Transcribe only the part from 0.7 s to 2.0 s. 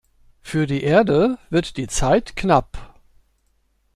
Erde wird die